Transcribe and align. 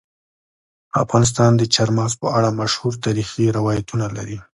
افغانستان 1.03 1.51
د 1.57 1.61
چار 1.75 1.89
مغز 1.97 2.13
په 2.21 2.27
اړه 2.37 2.57
مشهور 2.61 2.93
تاریخی 3.05 3.45
روایتونه 3.57 4.05
لري. 4.17 4.37